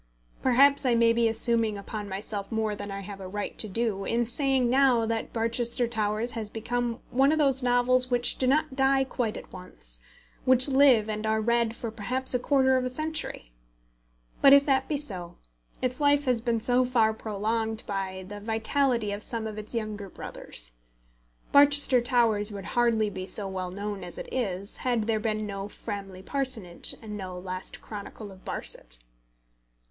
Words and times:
Perhaps 0.41 0.83
I 0.83 0.95
may 0.95 1.13
be 1.13 1.27
assuming 1.27 1.77
upon 1.77 2.09
myself 2.09 2.51
more 2.51 2.75
than 2.75 2.89
I 2.89 3.01
have 3.01 3.21
a 3.21 3.27
right 3.27 3.55
to 3.59 3.67
do 3.67 4.03
in 4.03 4.25
saying 4.25 4.67
now 4.67 5.05
that 5.05 5.31
Barchester 5.31 5.87
Towers 5.87 6.31
has 6.31 6.49
become 6.49 7.01
one 7.11 7.31
of 7.31 7.37
those 7.37 7.61
novels 7.61 8.09
which 8.09 8.39
do 8.39 8.47
not 8.47 8.75
die 8.75 9.03
quite 9.03 9.37
at 9.37 9.53
once, 9.53 9.99
which 10.43 10.67
live 10.67 11.07
and 11.07 11.27
are 11.27 11.39
read 11.39 11.75
for 11.75 11.91
perhaps 11.91 12.33
a 12.33 12.39
quarter 12.39 12.77
of 12.77 12.83
a 12.83 12.89
century; 12.89 13.51
but 14.41 14.53
if 14.53 14.65
that 14.65 14.87
be 14.87 14.97
so, 14.97 15.35
its 15.83 16.01
life 16.01 16.25
has 16.25 16.41
been 16.41 16.61
so 16.61 16.83
far 16.83 17.13
prolonged 17.13 17.83
by 17.85 18.25
the 18.27 18.39
vitality 18.41 19.11
of 19.11 19.21
some 19.21 19.45
of 19.45 19.59
its 19.59 19.75
younger 19.75 20.09
brothers. 20.09 20.71
Barchester 21.51 22.01
Towers 22.01 22.51
would 22.51 22.65
hardly 22.65 23.11
be 23.11 23.27
so 23.27 23.47
well 23.47 23.69
known 23.69 24.03
as 24.03 24.17
it 24.17 24.33
is 24.33 24.77
had 24.77 25.03
there 25.03 25.19
been 25.19 25.45
no 25.45 25.69
Framley 25.69 26.23
Parsonage 26.23 26.95
and 27.03 27.15
no 27.15 27.37
Last 27.37 27.81
Chronicle 27.83 28.31
of 28.31 28.43
Barset. 28.43 28.97